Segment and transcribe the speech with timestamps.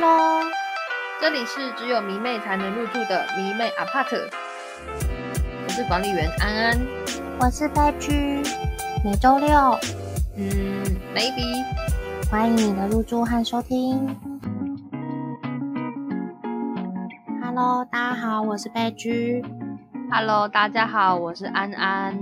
[0.00, 0.44] 喽！
[1.20, 4.30] 这里是只有迷妹才能入住的迷妹 apart，
[5.64, 6.78] 我是管理员安安，
[7.40, 8.40] 我是白居，
[9.04, 9.76] 每周六，
[10.36, 10.84] 嗯
[11.14, 11.64] ，maybe，
[12.30, 14.16] 欢迎你的入住和收听。
[17.42, 19.44] Hello，大家好，我是白居。
[20.12, 22.16] Hello，大家好，我是安安。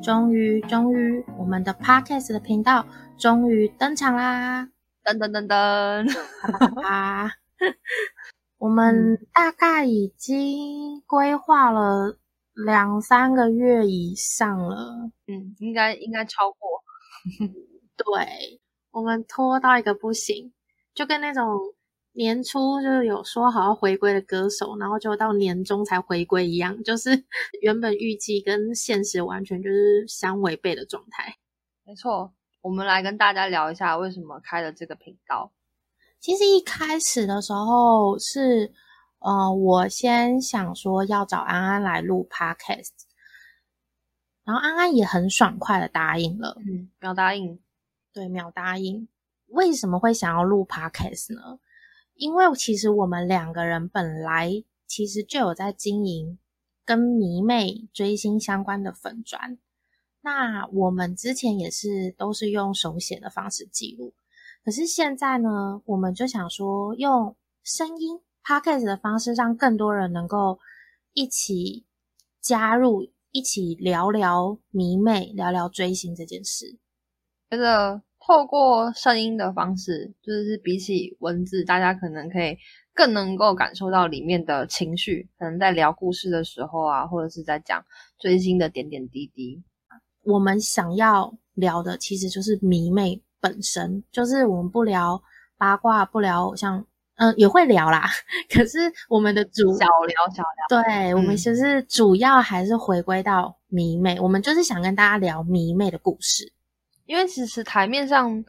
[0.00, 2.86] 终于，终于，我们的 Podcast 的频道
[3.18, 4.68] 终于登场啦！
[5.16, 7.30] 噔噔噔噔，啊！
[8.58, 12.18] 我们大概已经规划了
[12.52, 16.82] 两三个月以上了，嗯，应该应该超过。
[17.96, 20.52] 对，我们拖到一个不行，
[20.94, 21.44] 就跟那种
[22.12, 27.10] 年初就是有说好要回归的歌手，然后就到年终才回归一样，就是
[27.62, 31.36] 原本预计跟现实完全就是相违背的状态。
[31.84, 32.32] 没错。
[32.60, 35.52] 我们来跟大家聊一下为什么开了这个频道。
[36.20, 38.72] 其实一开始的时候是，
[39.20, 42.90] 呃，我先想说要找安安来录 podcast，
[44.44, 47.60] 然后安安也很爽快的答应了，嗯，秒答应，
[48.12, 49.06] 对，秒答应。
[49.46, 51.60] 为什么会想要录 podcast 呢？
[52.14, 56.38] 因为其实我们两个人本来其实就有在经营
[56.84, 59.56] 跟迷妹追星相关的粉砖。
[60.30, 64.12] 那我们之前也是都是用手写的方式记录，
[64.62, 67.34] 可是现在呢，我们就想说用
[67.64, 70.58] 声音 podcast 的方式，让更多人能够
[71.14, 71.86] 一起
[72.42, 76.78] 加入，一起聊聊迷妹，聊聊追星这件事。
[77.48, 82.58] 觉得透过声音的方式，就是比起文字，大家可能可以
[82.92, 87.82] 更能够感受到里面的情绪，可能在聊故事的时候啊，或者是在讲
[88.18, 89.62] 追星的点点滴滴。
[90.28, 95.18] 我们想要聊的其实就是迷妹本身，就是我们不聊
[95.56, 96.84] 八卦，不聊偶像，
[97.16, 98.06] 嗯，也会聊啦。
[98.52, 106.52] 可是我们的主小聊小聊，对我们其实主要还是回归到迷妹，我们就是想跟大家聊迷妹的故事。
[107.06, 108.44] 因为其实台面上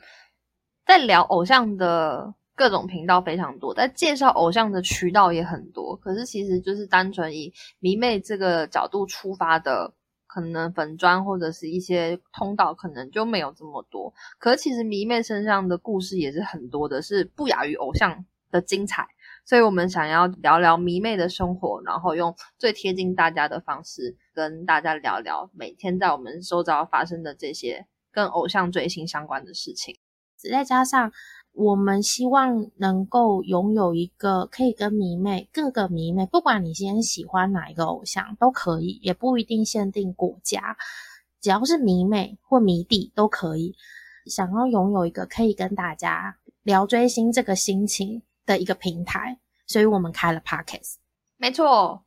[0.85, 9.93] 在聊偶像的各种频道非常多，在介绍偶像的渠道也很多，可是其实就是单纯以迷妹这个角度出发的。
[10.29, 19.07] 可能粉砖或者是一些通道可能就没有这么多，可其实迷妹身上的故事也是很多的，是不亚于偶像的精彩。
[19.43, 29.97] 所以我们想要聊聊迷妹的生活，然后用最贴近大家的方式跟大家聊聊每天在我们周遭发生的这些跟偶像追星相关的事情，
[30.37, 31.11] 再加上。
[31.59, 40.77] 我们希望能够拥有一个可以跟迷妹各个迷妹，不管你今天喜欢哪一个偶像都可以，也不一定限定国家，
[41.41, 43.75] 只要是迷妹或迷弟都可以。
[44.25, 49.37] 想要拥有一个可以跟大家聊追星这个心情的一个平台，
[49.67, 50.95] 所以我们开了 Podcast。
[51.35, 52.05] 没错，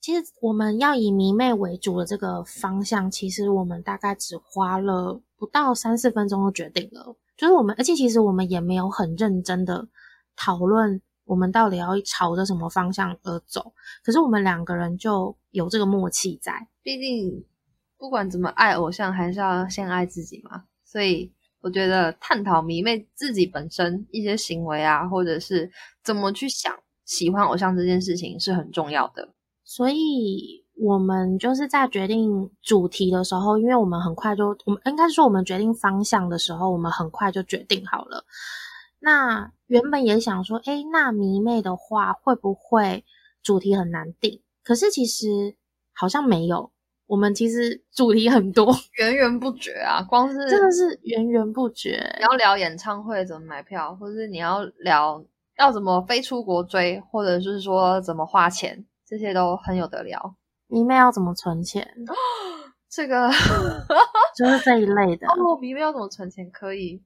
[0.00, 7.14] 其实我们要以迷妹为主的这个方向，其实我们大概只花了不到三四分钟就决定了。
[7.38, 9.88] 就是我们，而且其实我们也没有很认真的
[10.36, 13.72] 讨论我们到底要朝着什么方向而走。
[14.04, 17.46] 可是我们两个人就有这个默契在，毕竟
[17.96, 20.64] 不管怎么爱偶像，还是要先爱自己嘛。
[20.84, 25.70] 所以我觉得探讨迷妹自己本身一些行为啊，或者是
[26.02, 26.74] 怎么去想
[27.04, 29.32] 喜欢偶像这件事情是很重要的。
[29.64, 30.66] 所以。
[30.80, 38.24] 我们就是在决定主题的时候，因为我们很快就，我们应该说我们决定方向的时候，我们很快就决定好了。
[39.00, 43.04] 那原本也想说，哎，那迷妹的话会不会
[43.42, 44.40] 主题很难定？
[44.62, 45.56] 可是其实
[45.92, 46.70] 好像没有，
[47.06, 50.02] 我们其实主题很多， 源源不绝啊！
[50.02, 52.14] 光是真的是源源不绝。
[52.18, 55.24] 你要聊演唱会怎么买票，或者是你要聊
[55.58, 60.36] 要怎么飞出国追，或者是说怎么花钱，这些都很有得聊。
[60.68, 61.86] 迷妹要怎么存钱？
[62.88, 63.30] 这个
[64.36, 65.26] 就是这一类的。
[65.36, 66.50] 哦，迷妹要怎么存钱？
[66.50, 67.02] 可以，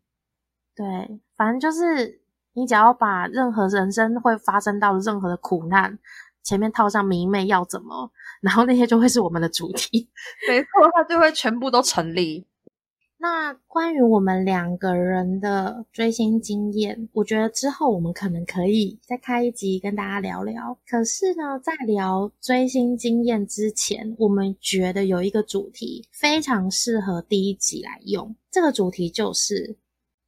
[0.76, 2.20] 对，反正就是
[2.52, 5.98] 你只要把任何人生会发生到的任何的苦难
[6.44, 8.10] 前面套上迷妹要怎么，
[8.40, 10.10] 然后那些就会是我们的主题。
[10.48, 12.46] 没错，它就会全部都成立。
[13.22, 20.76] 那关于我们两个人的追星经验，我觉得之后我们可能可以再开一集跟大家聊聊。
[20.84, 28.34] 可是呢，在聊追星经验之前，我们觉得有一个主题非常适合第一集来用。
[28.50, 29.76] 这个主题就是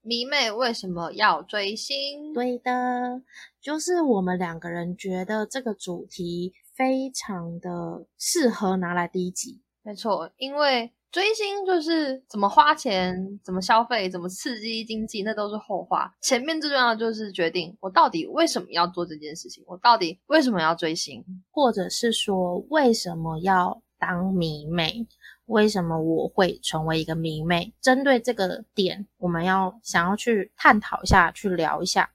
[0.01, 2.33] 迷妹为什么要追星？
[2.33, 3.21] 对的，
[3.61, 9.63] 就是我们两个人觉得这个主题非常的适合拿来第一集。
[9.83, 10.93] 没错，因为。
[11.15, 16.13] 追星就是怎么花钱、怎么消费、怎么刺激经济，那都是后话。
[16.21, 25.07] 前面最重要的就是决定我到底为什么要做这件事情，我到底为什么要追星，或者是说为什么要当迷妹，
[25.47, 27.73] 为什么我会成为一个迷妹？
[27.81, 32.11] 针对这个点，我们要想要去探讨一下，去聊一下。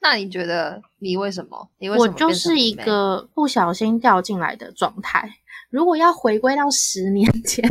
[0.00, 1.70] 那你觉得你为什么？
[1.78, 5.36] 你为我就是一个不小心掉进来的状态。
[5.70, 7.62] 如果要回归到十年前，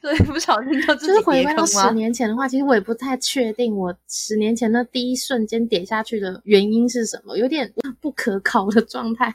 [0.00, 9.34] 对，不小心就就是回归到十年前的话，其实我也不太确定，我十年前的第一瞬间点下去的原因是什么，有点不可考的状态。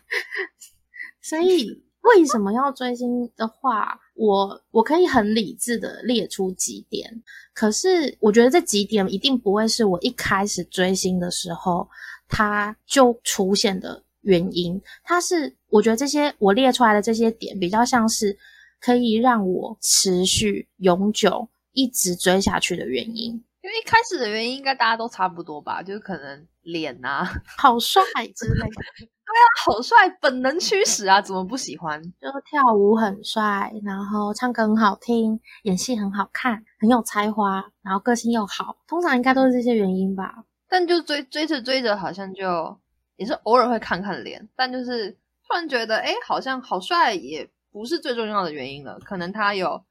[1.22, 4.00] 所以为什么要追星的话？
[4.16, 7.24] 我我可以很理智的列出几点，
[7.54, 11.88] 可是我觉得这几点一定不会是我一开始追星的时候
[12.28, 14.82] 它就出现的原因。
[15.04, 18.38] 它是我觉得这些我列出来的这些点比较像是
[18.80, 23.44] 可以让我持续永久一直追下去的原因。
[23.62, 28.02] 因为一开始的原因应该大家都差不多吧，就是可能脸啊 好帅
[28.36, 29.08] 之类的。
[29.30, 32.02] 对啊，好帅，本能驱使啊，怎么不喜欢？
[32.20, 40.46] 就是跳舞很帅，然后唱歌很好听，演戏很好看，很有才华，然后个性又好，通常应该都是这些原因吧。
[40.68, 42.80] 但就追追着追着，好像就
[43.20, 45.12] 也是偶尔会看看脸，但就是
[45.46, 49.84] 突然觉得，哎，好像好帅也不是最重要的原因了，可能他有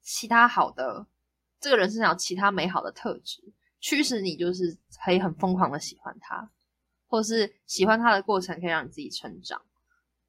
[0.00, 1.06] 其他好的，
[1.60, 3.42] 这个人身上有其他美好的特质，
[3.78, 6.50] 驱使你就是可以很疯狂的喜欢他。
[7.06, 9.60] 或是喜欢他的过程可以让你自己成长，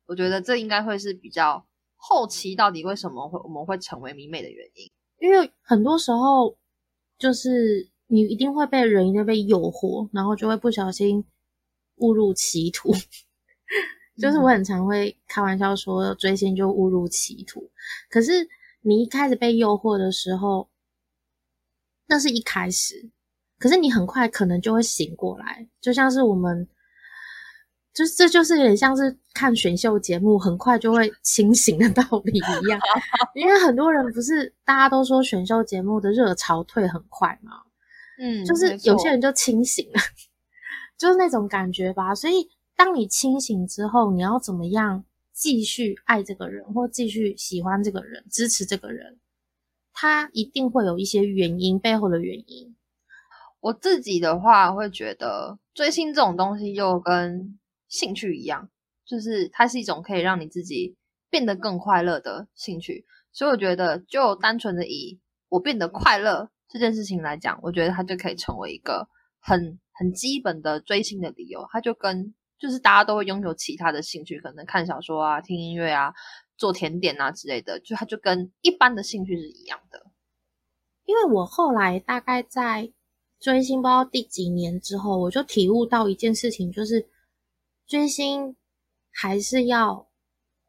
[0.06, 4.92] 我觉得这应该会是比较后期到底为什么会我们会成为迷妹的原因。
[5.20, 6.58] 因为很多时候
[7.18, 11.24] 就是你一定会被人一定被诱惑，然后就会不小心
[11.98, 12.94] 误入歧途。
[14.22, 17.72] 就是我很常会开玩笑说追星就误入歧途，
[18.10, 18.48] 可是
[18.82, 20.70] 你一开始被诱惑的时候，
[22.08, 23.10] 那是一开始，
[23.58, 26.68] 可是你很快可能就会醒过来，就像是我们。
[27.96, 32.80] 就是这就是有点像是看选秀节目，很快就会清醒的 道理一样。
[33.36, 37.62] 因为很多人不是大家都说选秀节目的热潮退很快吗？
[38.18, 40.02] 嗯，就是有些人就清醒了，
[41.04, 42.16] 就是那种感觉吧。
[42.16, 42.48] 所以
[42.78, 45.04] 当你清醒之后，你要怎么样
[45.34, 49.20] 继续爱这个人，或继续喜欢这个人，支持这个人，
[49.92, 52.74] 他一定会有一些原因背后的原因。
[53.60, 57.60] 我自己的话会觉得追星这种东西就跟。
[57.90, 58.70] 兴趣一样，
[59.06, 60.96] 就是它是一种可以让你自己
[61.30, 69.08] 变得更快乐的兴趣，所以我觉得就单纯的以我变得快乐这件事情来讲，我觉得它就可以成为一个
[69.40, 71.66] 很很基本的追星的理由。
[71.72, 76.14] 它就跟就是大家都会拥有其他的兴趣，可能看小说啊、听音乐啊、
[76.58, 80.06] 做甜点啊之类的，就它就跟一般的兴趣是一样的。
[81.06, 82.92] 因为我后来大概在
[83.40, 87.08] 追星不知道第几年之后，我就体悟到一件事情，就是。
[87.86, 88.56] 追星
[89.12, 90.08] 还是要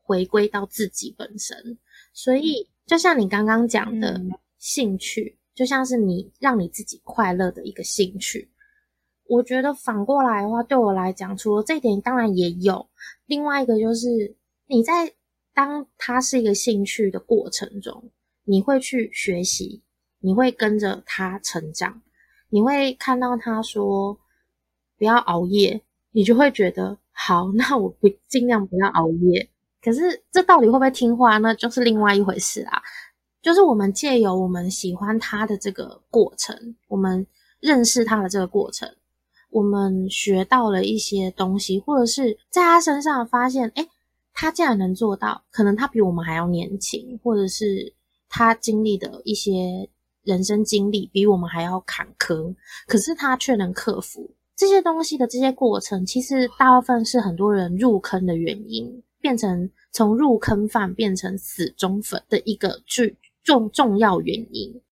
[0.03, 1.79] 回归到自己本身，
[2.13, 4.21] 所以就像你刚刚讲的
[4.59, 8.51] 兴趣，就像是你让你自己快乐的一个兴趣。
[9.27, 12.89] 我觉得反过来的话，对我来讲，除了这一点，当然也有
[13.27, 14.37] 另外一个，就是
[14.67, 15.13] 你在
[15.53, 18.11] 当它是一个兴趣的过程中，
[18.45, 19.83] 你会去学习，
[20.21, 22.03] 你会跟着他成长，
[22.49, 24.19] 你会看到他说
[24.99, 26.99] 不要熬夜，你就会觉得。
[27.17, 29.49] 好， 那我不尽量不要熬夜。
[29.81, 32.83] 可是这到底会不会听话，那就是另外一回事啊。
[33.41, 37.25] 就是我们借由我们喜欢他的这个过程，我们
[37.61, 38.93] 认识他的这个过程，
[39.55, 43.87] 我们学到了一些东西，或者是在他身上发现，哎，
[44.33, 47.95] 他竟然能做到，可能他比我们还要年轻，或者是
[48.29, 49.89] 他经历的一些
[50.25, 52.53] 人生经历比我们还要坎坷，
[52.89, 54.29] 可是他却能克服。
[54.57, 64.83] 这些东西的这些过程，其实大部分是很多人入坑的原因，变成从入坑犯变成死忠粉的一个最重重要原因。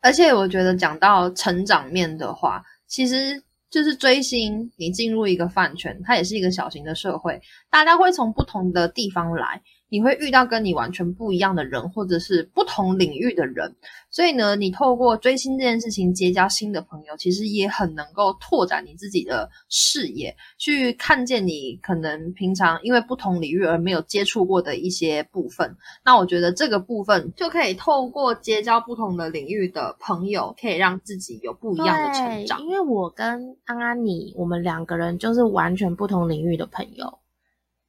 [0.00, 9.62] 而且我觉得讲到成长面的话，其实就是追星，你进入一个饭圈，它也是一个小型的社会，大家会从不同的地方来。
[9.90, 13.74] 你会遇到跟你完全不一样的人，或者是不同领域的人，
[14.10, 25.74] 所以呢，你透过追星这件事情结交新的朋友，其实也很能够拓展你自己的视野，去看见你可能平常因为不同领域而没有接触过的一些部分。
[26.04, 32.60] 那我觉得这个部分就可以透过结交不同的领域的朋友，可以让自己有不一样的成长。
[32.60, 37.18] 因为我跟安安你，我们两个人就是完全不同领域的朋友，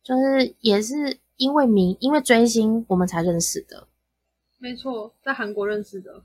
[0.01, 1.19] 就是也是。
[1.39, 3.87] 因为迷，因为追星，我们才认识的。
[4.57, 6.21] 没错，在韩国认识的。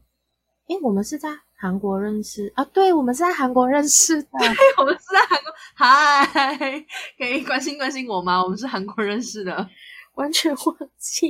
[0.67, 2.65] 诶，我们是在韩国认识啊？
[2.65, 4.29] 对，我们是在韩国认识的。
[4.37, 5.53] 对，我们是在韩国。
[5.77, 6.85] 嗨，
[7.17, 8.43] 可以关心关心我吗？
[8.43, 9.69] 我们是韩国认识的，
[10.15, 11.27] 完全忘记，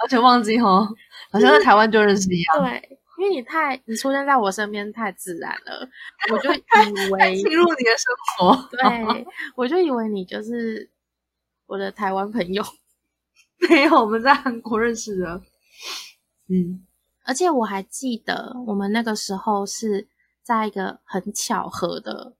[0.00, 0.86] 完全忘记哈，
[1.32, 2.62] 好像在台湾就认识一样。
[2.62, 5.88] 对，因为你太你出现在我身边太自然了，
[6.30, 8.68] 我就以为 进入你的生活。
[8.70, 9.26] 对，
[9.56, 10.90] 我就以为你就是
[11.66, 12.62] 我的台湾朋友。
[13.68, 15.42] 没有，我们在韩国认识的。
[16.48, 16.86] 嗯。
[17.22, 20.08] 而且我还记得，我们那个时候是
[20.42, 22.34] 在一个很巧合的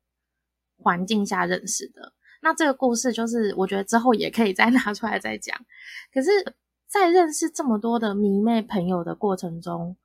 [0.78, 2.14] 环境下认识的。
[2.42, 5.56] 那这个故事就是，我觉得之后也可以再拿出来再讲。
[6.12, 6.30] 可是，
[6.88, 9.96] 在认识这么多的迷妹朋友的过程中，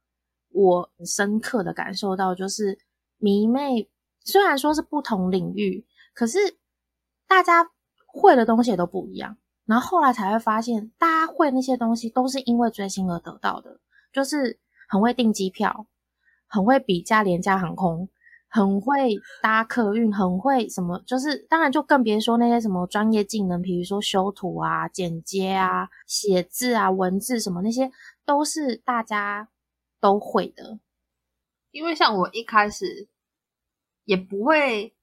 [0.50, 2.78] 我深刻的感受到，就是
[3.18, 6.58] 迷妹虽然说是不同领域，可是
[7.26, 7.72] 大家
[8.06, 9.38] 会的东西也都不一样。
[9.66, 13.80] 然后后来才会发现，大家会那些东西都是因为追星而得到的，
[14.12, 14.60] 就是。
[14.88, 15.88] 很会订机票，
[16.46, 18.08] 很会比价廉价航空，
[18.48, 21.02] 很会搭客运，很会什么？
[21.08, 27.92] 就是当然就更别说那些什么专业技能，比如说修图啊、剪接啊、写字啊、文字什么，那些
[28.26, 29.50] 都是大家
[30.00, 30.78] 都会的。
[31.72, 33.08] 因为像我一开始
[34.04, 34.96] 也不会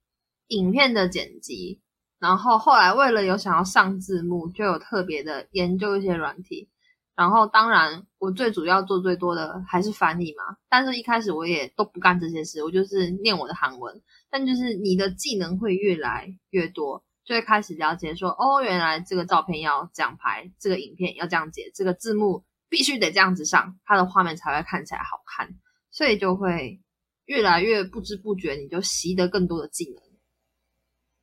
[0.46, 1.80] 影片的剪辑，
[2.22, 6.68] 然后后来为了有想要上字幕，就有特别的研究一些软体。
[7.16, 10.56] 然后，当然，我最主要做最多的还是翻译嘛。
[10.68, 14.00] 但是一开始我也都不干这些事，我就是念我的韩文。
[14.30, 25.56] 但就是你的技能会越来越多，就会开始了解说，哦，原来这个照片要这样拍，这个影片要这样剪，这个字幕必须得这样子上，它的画面才会看起来好看。
[25.90, 26.80] 所以就会
[27.26, 30.11] 越来越不知不觉，你就习得更多的技能。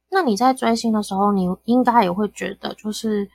[0.10, 3.30] 那你在追星的时候，你应该也会觉得，就是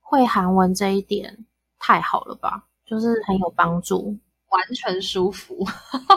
[0.00, 1.44] 会韩文这一点。
[1.80, 4.06] 太好了吧，就是很有帮助，
[4.48, 5.64] 完全舒服。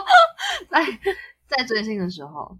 [0.68, 0.84] 在
[1.46, 2.58] 在追星的时候，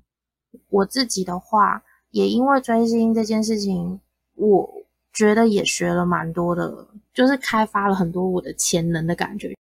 [0.69, 1.83] 我自己的话，
[2.13, 3.99] 也因为追星这件事情，
[4.37, 4.73] 我
[5.13, 9.53] 觉得也学了蛮多的，就是开发了很多我的潜能的感觉。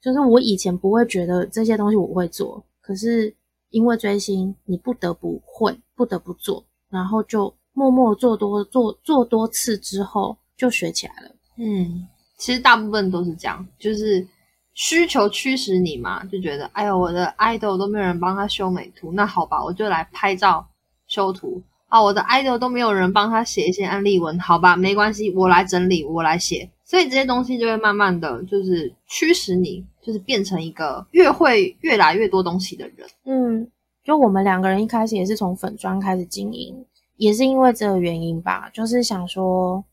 [0.00, 3.32] 就是我以前不会觉得这些东西我会做，可是
[3.68, 11.30] 因为追星，你不得不会，不得不做，然后就默默做多做做多次之后，就学起来了。
[11.56, 12.06] 嗯。
[12.36, 14.24] 其实大部分都是这样，就是
[14.72, 20.64] 需求驱使你嘛，就觉得哎呦，我的 idol 都没有人帮他修美图，那好吧，我就来拍照
[21.08, 22.00] 修图啊。
[22.00, 26.70] 我的 idol 都没有人帮他写一些案例文，好吧，没关系，我来整理，我来写。
[26.84, 33.08] 所以这些东西就会慢慢的就是驱使你，就是变成一个越会越来越多东西的人。
[33.24, 33.68] 嗯，
[34.08, 36.74] 就我们两个人一开始也是从粉砖开始经营，
[37.18, 39.84] 也是因为这个原因吧，就是想说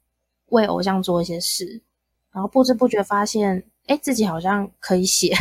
[0.51, 1.81] 为偶像做一些事。
[2.31, 5.34] 然后不知不觉发现，哎，自己好像可以写，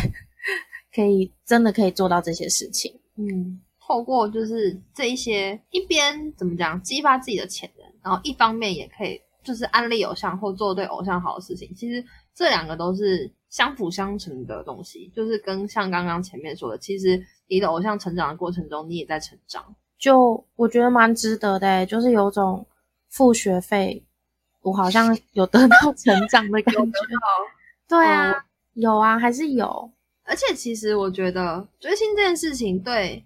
[0.93, 2.93] 可以真的可以做到这些事情。
[3.15, 11.73] 嗯，透过就是这一些，一边怎么讲，激发自己的潜能，然后一方面也可以就是安利偶像或做对偶像好的事情。
[11.73, 12.03] 其实
[12.33, 19.75] 这两个都是相辅相成的东西，就是跟像刚刚前面说的，其实你的偶像成长的过程中，你也在成长。
[19.97, 22.65] 就我觉得蛮值得的，就是有种
[23.09, 24.03] 付学费。
[24.61, 26.81] 我好像有得到成长的感觉，
[27.87, 28.33] 对啊，
[28.73, 29.91] 有啊，还是有。
[30.23, 33.23] 而且其实我觉得追星这件事情对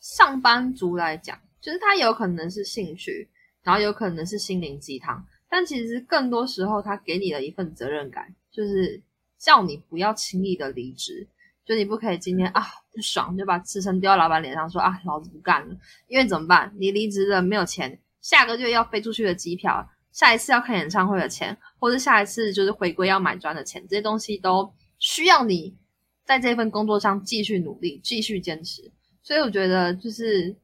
[0.00, 3.26] 上班族来讲，就是他有可能是兴趣，
[3.62, 9.02] 然后有可能是心灵鸡汤，但其实更多时候他给你的一份责任感，就是
[9.38, 11.26] 叫你不要轻易的离职，
[11.66, 16.72] 就你不可以今天啊不爽就把辞呈丢到老板脸上说啊老子不干了，因为怎么办？
[16.78, 19.86] 你离职了没有钱，下个月要飞出去的机票。
[20.12, 25.76] 下一次要看演唱会的钱，或者下一次就是回归要买砖的钱，这些东西都需要你
[26.24, 28.90] 在这份工作上继续努力、继续坚持。
[29.22, 30.56] 所以我觉得就是，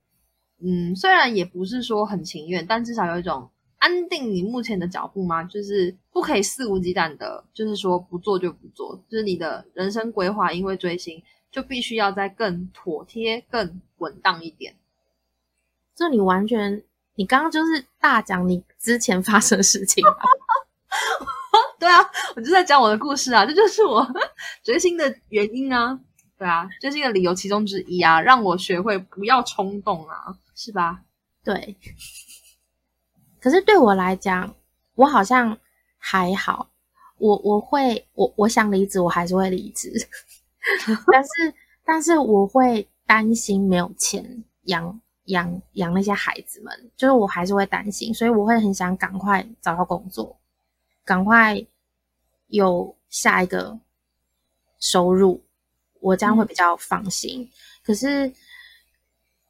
[0.64, 14.76] 嗯，虽然也不是说很情愿，但至少有一种安定你目前的脚步嘛，就是不可以肆无忌惮的，就是说不做就不做，就是你的人生规划，因为追星就必须要再更妥帖、更稳当一点。
[15.94, 16.84] 这你完全。
[17.14, 20.02] 你刚刚就是大讲你之前发生的事情，
[21.78, 22.00] 对啊，
[22.34, 24.02] 我就在讲我的故事啊，这就是我
[24.64, 26.00] 追星的原因啊，
[26.38, 31.02] 对啊，追星的理由其中之一啊，让我学会不要冲动啊，是吧？
[31.44, 31.76] 对。
[33.38, 34.54] 可是对我来讲，
[34.94, 35.58] 我好像
[36.04, 36.68] 还好，
[37.18, 39.92] 我我会我我想离职，我还是会离职，
[41.12, 41.30] 但是
[41.84, 45.00] 但是我会担心没有钱养。
[45.26, 50.36] 养养那些孩子们，就是我还是会担心，所以我会很想赶快找到工作。
[51.04, 51.64] 赶快
[52.48, 53.78] 有下一个
[54.80, 55.40] 收入，
[56.00, 57.48] 我这样会比较放心。
[57.84, 58.32] 可是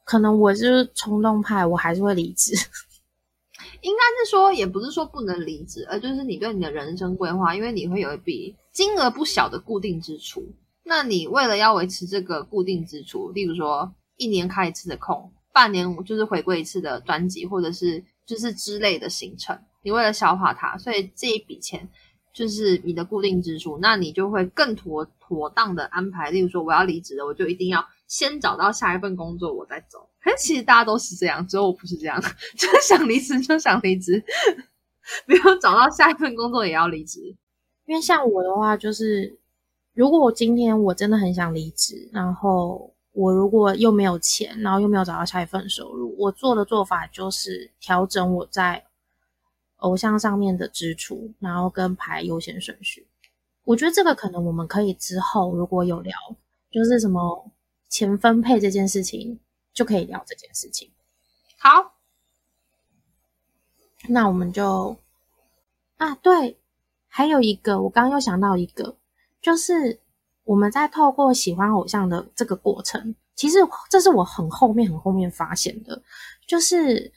[0.03, 2.53] 可能我就是冲动派，我还是会离职。
[3.81, 10.43] 应该是说，也不是说不能离职，而就是你对你的人生规划，因为你会有一笔金额不小的固定支出。
[10.83, 21.87] 那你为了要维持这个固定支出，例如说一年开一次的空，半年就是回归一次的专辑，或者是就是之类的行程，你为了消化它，所以这一笔钱
[22.33, 26.31] 就是你的固定支出，那你就会更妥妥当的安排。
[26.31, 30.07] 例如说我要离职了，我就一定要先找到下一份工作，我再走。
[30.21, 32.21] 可是其实大家都是这样，只有我不是这样，
[32.57, 34.23] 就是想离职就想离职，
[35.25, 37.19] 没有找到下一份工作也要离职。
[37.85, 39.37] 因为像我的话，就是
[39.93, 48.85] 如果我今天我真的很想离职，然后我如果又没有钱，然后又没有找到下一份收入，我做的做法就是调整我在
[49.77, 53.05] 偶像上面的支出，然后跟排优先顺序。
[53.65, 56.15] 我觉得这个可能我们可以之后如果有聊，
[56.71, 57.51] 就是什么
[57.93, 59.39] 钱分配这件事情。
[59.73, 60.91] 就可以聊这件事情。
[61.57, 61.95] 好，
[64.07, 64.95] 那我们就
[65.97, 66.59] 啊，对，
[67.07, 68.95] 还有一个，我刚刚又想到一个，
[69.41, 69.99] 就是
[70.43, 73.57] 我们在透过喜欢偶像的这个过程，其实
[73.89, 75.99] 这是我很后面很后面发现的，
[76.45, 77.11] 就是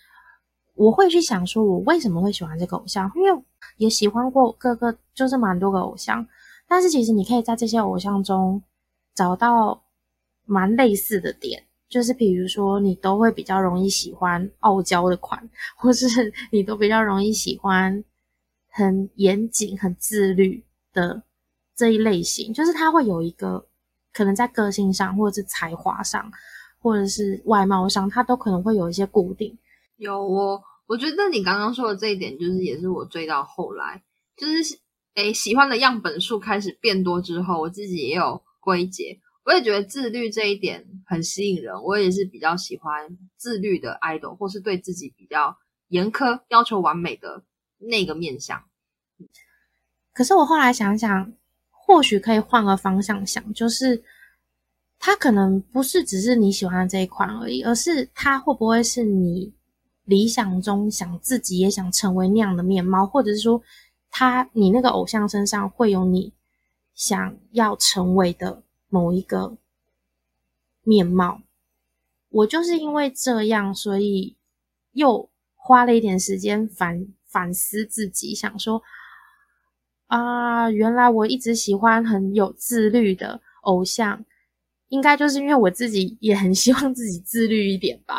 [0.73, 3.13] 我会去想说，我为什么会喜欢这个偶像？
[3.17, 3.43] 因为
[3.77, 6.27] 也喜欢过各个，就是蛮多个偶像，
[6.67, 8.63] 但是其实你可以在这些偶像中
[9.15, 9.83] 找到
[10.47, 11.63] 蛮类似的点。
[11.89, 18.03] 就是比如说，你都会比较容易喜欢傲娇的款，或是 你都比较容易喜欢
[18.69, 21.23] 很严谨、很自律的
[21.77, 22.53] 这一类型。
[22.53, 23.69] 就是他会有一个
[24.13, 26.29] 可能在个性上，或者是才华上，
[26.81, 29.57] 或者是外貌上，他都可能会有一些固定。
[29.97, 34.03] 有我，我觉得你刚刚说的这一点，就是也是我追到后来，
[34.37, 34.77] 就是
[35.15, 39.21] 诶喜欢的样本数开始变多之后，我自己也有归结。
[39.47, 45.57] 我也觉得自律这一点很吸引人，我也是比较喜欢自律的 idol，或是对自己比较
[45.87, 47.45] 严苛、要求完美的
[47.79, 48.61] 那个面相。
[50.13, 51.33] 可是我后来想想，
[51.71, 54.03] 或许可以换个方向想，就是
[54.99, 59.55] 他可能不是只是你喜欢的这一款而已，而是他会不会是你
[60.07, 63.63] 理想中想自己也想成为那样的面貌，或者是说
[64.11, 66.33] 他你那个偶像身上会有你
[66.97, 68.65] 想要成为的。
[68.97, 69.59] 某一个
[70.83, 71.43] 面貌，
[72.31, 74.39] 我就是因为这样，所以
[74.93, 78.83] 又花了一点时间反反思自己，想说
[80.07, 84.25] 啊，原来我一直喜欢很有自律的偶像，
[84.89, 88.19] 应该就是因为我自己也很希望自己自律一点吧。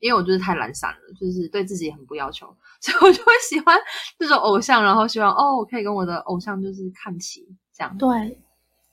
[0.00, 2.46] 因为我就是太懒散了，就是对自己很不要求，
[2.80, 3.78] 所以我就会喜欢
[4.18, 7.96] 这种偶像，然后希望哦，我可以跟我的偶像就是看齐这样。
[7.96, 8.36] 对。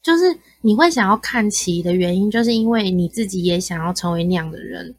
[0.02, 4.96] 就是你会想要看齐的原因，就是因为你自己也想要成为那样的人。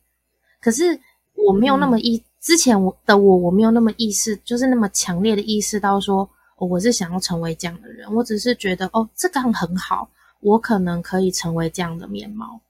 [0.60, 0.96] 可是
[1.34, 8.12] 我没有那么意，之前我的我我没有那么意识，就是那么强烈的意识到说，我是想要成为这样的人。
[8.14, 10.08] 我只是觉得，哦，这样很好，
[10.40, 12.60] 我可能可以成为这样的面貌。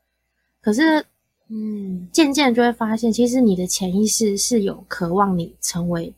[0.62, 1.04] 可是，
[1.48, 6.14] 嗯，渐渐就会发现，其实你的潜意识是有渴望你成为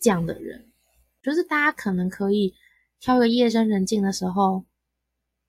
[0.00, 0.64] 这样的人。
[1.22, 2.52] 就是大家可能可以
[3.00, 4.64] 挑个夜深人静的时候。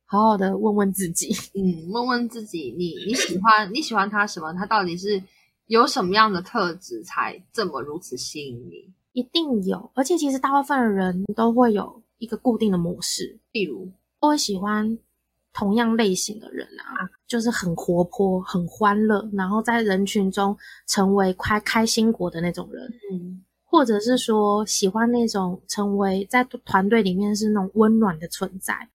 [0.10, 4.54] 好好的问问自己，嗯，问问自己，你你喜欢 你喜欢他什么？
[4.54, 5.22] 他到底是
[5.66, 8.90] 有什么样的特质才这么如此吸引你？
[9.12, 13.90] 一定有，而且其实大部分的人都会有一个固定的模式，例如
[14.22, 14.98] 都会喜欢
[15.52, 20.56] 同样类型的人啊，就是很活泼、很欢乐，然后在人群中
[20.88, 28.88] 成为开开心果的那种人，嗯，或者是说喜欢那种成为在团队里面是那种温暖的存在。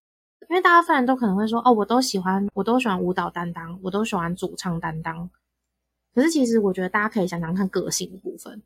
[0.52, 5.30] 因为大家分人都可能会说：“哦，我都喜欢，我都喜欢舞蹈担当，我都喜欢主唱担当。”
[6.14, 8.62] 可是其实我觉得大家可以想想看个性的部分，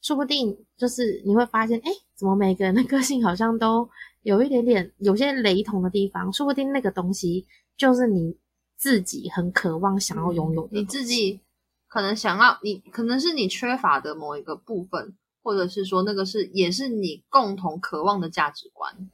[0.00, 3.90] 说不定就是你会发现，哎，怎么每个人的个性好像都
[4.22, 6.32] 有一点点有些雷同的地方？
[6.32, 7.44] 说不定那个东西
[7.76, 8.36] 就是你
[8.76, 11.40] 自己很渴望想要拥有，你自己
[11.88, 19.10] 可能想要，你可能是你缺乏的某一个部分，或者是说那个是也是你共同渴望的价值观。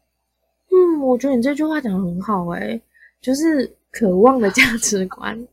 [0.74, 2.82] 嗯，我觉得你这句话讲的很好诶，
[3.20, 5.36] 就是渴望的价值观。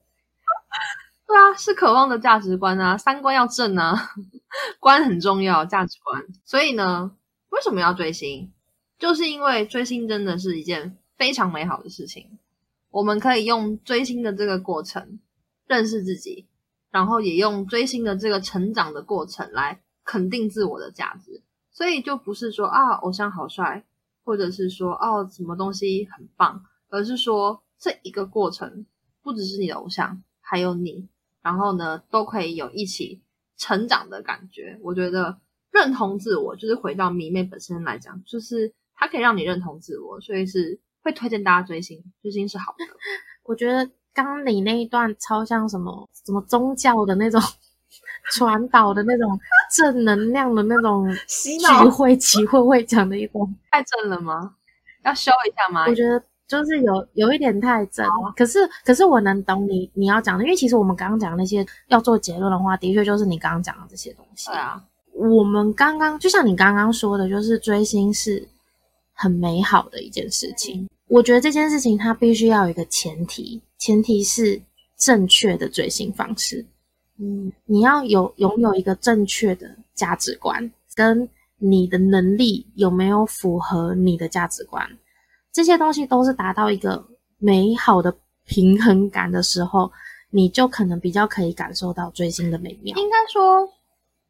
[1.28, 4.14] 对啊，是渴望的价值观啊，三观要正啊，
[4.82, 6.26] 观很重要，价值观。
[6.44, 7.12] 所以呢，
[7.52, 8.52] 为什么要追星？
[8.98, 12.38] 就是因为追星真的是一件非常美好的事情。
[12.90, 15.20] 我们可以用追星的这个过程
[15.68, 16.48] 认识自己，
[16.90, 21.42] 然后也用追星的这个成长的过程来肯定自我的价值。
[21.72, 23.86] 所以就不是说啊偶像好帅，
[24.24, 28.86] 或者是说哦什么东西很棒，而是说这一个过程
[29.22, 31.08] 不只是你的偶像，还有你，
[31.42, 33.22] 然后呢都可以有一起
[33.58, 34.80] 成长的感觉。
[34.82, 35.40] 我觉得
[35.72, 42.86] 认同自我，就是回到迷妹本身来讲，就是它可以让你认同自我，所以是会推荐大家追星，追星是好的。
[43.44, 47.42] 我觉得刚你那一段超像什么什么宗教的那种
[48.32, 49.40] 传导的那种
[49.72, 54.56] 正能量的那种聚洗脑会集会会讲的一种，太正了吗？
[55.04, 55.86] 要修一下吗？
[55.88, 58.34] 我觉得就是有有一点太正了。
[58.36, 64.48] 可是可是我能懂你你要讲的，因为其实我们刚刚讲的那些要做结论的话，的确就是你刚刚讲的这些东西。
[64.50, 68.48] 对啊，我们刚刚就像你刚刚说的，就是追星是
[69.14, 70.88] 很美好的一件事情。
[71.08, 74.62] 我觉得这件事情它必须要有一个前提，前提是
[74.98, 76.66] 正确的追星方式。
[77.22, 81.30] 嗯，你要有拥有一个正确的价值观，跟
[81.60, 84.98] 你的能力有没有符合你的价值观，
[85.54, 87.06] 这些东西都是达到一个
[87.38, 88.12] 美好的
[88.48, 89.92] 平衡感的时候，
[90.32, 92.98] 你就可能比较可以感受到追星的美妙。
[92.98, 93.70] 应该说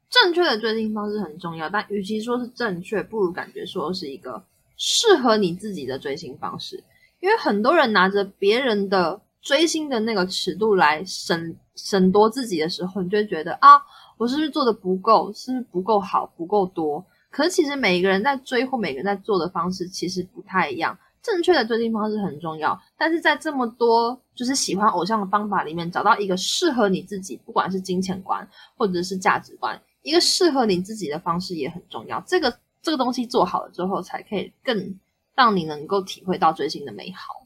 [0.10, 4.44] 正确的追星方式很重要，但与其说是正确，不如感觉说是一个
[4.76, 6.84] 适合你自己的追星方式。
[7.22, 13.82] 因为很多人拿着别人的追星的那个尺度来审审夺自己的时候，你就会觉得啊，
[14.18, 17.04] 我是不是做的不够，是不是不够好，不够多？
[17.30, 20.98] 可是其实每一个人在追或每个人在做的方式其实不太一样。
[21.24, 32.20] 正确的追星方式很重要，但是在这么多就是喜欢偶像的方法里面，找到一个适合你自己，不管是金钱观或者是价值观，一个适合你自己的方式也很重要。
[32.26, 35.00] 这个这个东西做好了之后，才可以更
[35.36, 37.41] 让你能够体会到追星的美好。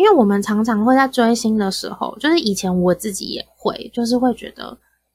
[0.00, 4.74] 因为我们常常会在追星的时候，就是以前我自己也会，就是会觉得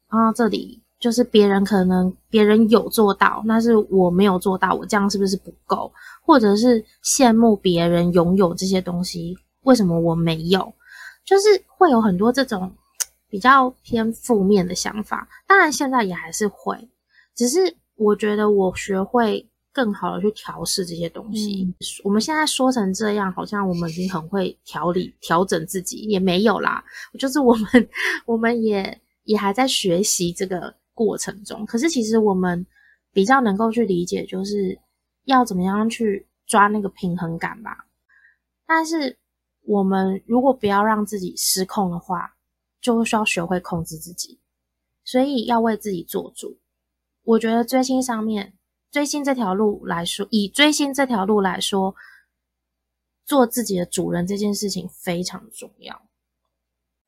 [0.09, 5.91] 啊，这里就是别人可能别人有做到，但是我没有做到，我这样是不是不够？
[6.23, 10.71] 或者是羡慕别人拥有这些东西，为什么我没有？
[11.25, 12.71] 就是会有很多这种
[13.27, 15.27] 比较偏负面的想法。
[15.47, 16.87] 当然现在也还是会，
[17.35, 19.49] 只是我觉得我学会。
[19.75, 21.69] 更好的去调试这些东西。
[22.01, 26.81] 我们现在说成这样，好像我们已经很会调理、调整自己，也没有啦。
[27.19, 27.89] 就是我们，
[28.25, 31.65] 我们也也还在学习这个过程中。
[31.65, 32.65] 可是其实我们
[33.11, 34.79] 比较能够去理解，就是
[35.25, 37.85] 要怎么样去抓那个平衡感吧。
[38.65, 39.17] 但是
[39.63, 42.33] 我们如果不要让自己失控的话，
[42.79, 44.39] 就需要学会控制自己。
[45.03, 46.57] 所以要为自己做主。
[47.23, 48.53] 我觉得追星上面。
[48.95, 51.93] 追星这条路来说，以追星这条路来说，
[53.25, 56.08] 做自己的主人这件事情非常重要。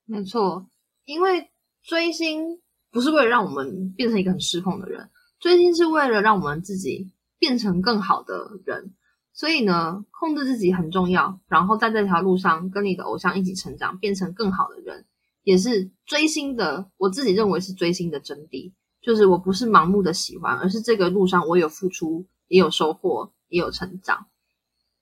[0.04, 0.68] 没错，
[1.06, 1.50] 因为
[1.82, 8.94] 追星不是为了让我们变成一个很失控的人，追星是为了让我们自己变成更好的人。
[9.32, 15.06] 所以呢，控制自己很重要，然后在这条路上跟你的偶像一起成长，变成更好的人，
[15.42, 16.92] 也是追星的。
[16.98, 18.74] 我自己认为是追星的真谛。
[19.08, 24.26] 就是我不是盲目的喜欢，而是这个路上我有付出，也有收获，也有成长。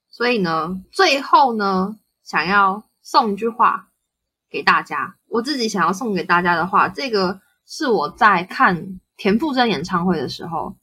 [0.08, 3.88] 所以呢，最后呢，想要送一句话
[4.48, 5.16] 给大家。
[5.26, 10.76] 我自己想要送给大家的话，这个是我在看田馥甄演唱会的时候，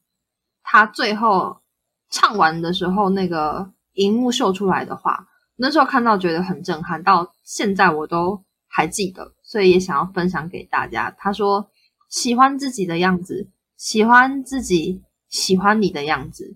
[0.62, 1.62] 他最后
[2.10, 11.10] 唱完的时候，那个荧幕秀出来的话，那时候看到觉得很震撼，到现在我都还记得，所以也想要分享给大家。
[11.18, 11.70] 他说。
[12.14, 16.56] 喜欢自己的样子，喜欢自己喜欢你的样子，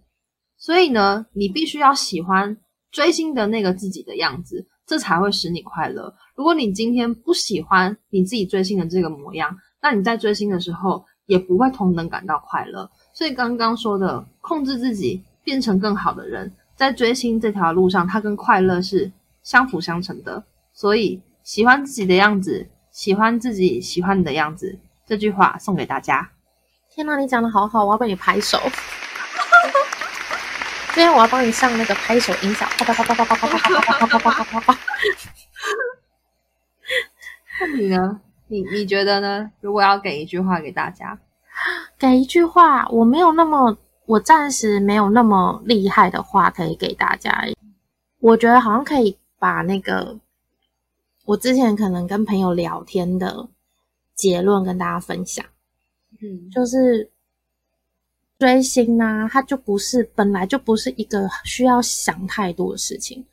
[0.56, 2.56] 所以呢，你必须要喜欢
[2.92, 6.14] 追星的那个自己的样子，这才会使你快乐。
[6.36, 12.88] 如果你今天不喜欢你自己追星的这个模样，那你在追星的时候也不会同等感到快乐。
[13.12, 20.46] 所以刚刚说的控制自己，变成更好的人，在追星这条路上，它跟快乐是相辅相成的。
[20.72, 24.78] 所以喜欢自己的样子，喜欢自己喜欢你的样子。
[25.08, 26.30] 这句话送给大家。
[26.90, 28.60] 天哪，你讲的好好，我要帮你拍手。
[30.94, 34.78] 今天我要帮你上那个拍手音效，啪啪啪啪啪啪啪啪啪啪啪啪啪啪。
[37.62, 38.20] 那你呢？
[38.48, 39.52] 你你觉得呢？
[39.62, 41.18] 如果要给一句话给大家，
[41.98, 47.46] 给一句话，我没有那么，我暂时没有那么厉害的话可以给大家。
[48.20, 50.18] 我觉得好像可以把那个
[51.26, 53.48] 我之前可能跟朋友聊天的。
[54.18, 55.46] 结论跟大家分享，
[56.22, 57.10] 嗯，就是
[58.38, 63.26] 追星呢，它就不是本来就不是一个需要想太多的事情。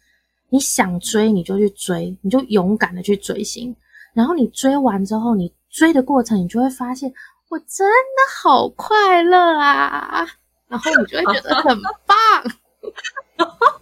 [0.51, 3.75] 你想追你就去追，你就勇敢的去追星。
[4.13, 7.13] 然后你追完之后，你追的过程，你就会发现，
[7.49, 10.25] 我真的好快乐啊！
[10.69, 12.45] 然后你就会觉得很棒。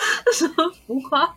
[0.32, 1.36] 什么浮夸？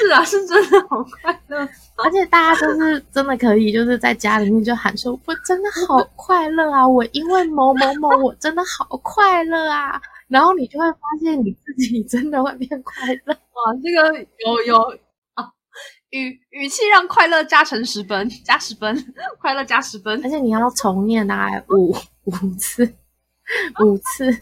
[0.00, 1.58] 是啊，是真的好快乐，
[1.96, 6.86] 而且大家就是真的可以，就是在家里面就喊说：“我真的好快乐啊！
[6.88, 13.34] 我因为某某某，我真的好快乐啊！”然后你就会发现你自己真的会变快乐。
[13.34, 14.78] 哇，这个有有
[15.34, 15.52] 啊，
[16.10, 20.18] 语语气让快乐加成十分，加十分，快乐加十分。
[20.24, 21.90] 而且你要重念大概五
[22.24, 22.94] 五次，
[23.84, 24.40] 五次。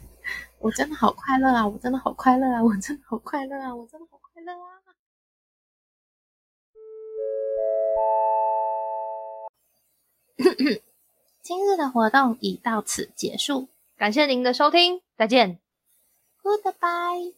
[0.61, 1.67] 我真的好快乐啊！
[1.67, 2.63] 我真的好快乐啊！
[2.63, 3.75] 我真的好快乐啊！
[3.75, 4.78] 我真的好快乐啊！
[11.43, 15.59] 今日的活动已到此结束，感谢您的收听，再见。
[16.43, 17.38] Goodbye。